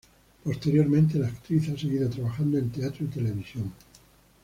Posteriormente 0.43 1.19
la 1.19 1.27
actriz 1.27 1.69
ha 1.69 1.77
seguido 1.77 2.09
trabajando 2.09 2.57
en 2.57 2.71
teatro 2.71 3.05
y 3.05 3.09
televisión. 3.09 3.71